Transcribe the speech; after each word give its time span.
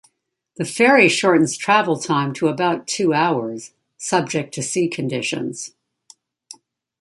The 0.57 0.65
ferry 0.65 1.07
shortens 1.07 1.55
travel 1.55 1.95
time 1.99 2.33
to 2.33 2.47
about 2.47 2.87
two 2.87 3.13
hours, 3.13 3.75
subject 3.99 4.51
to 4.55 4.63
sea 4.63 4.87
conditions. 4.87 5.75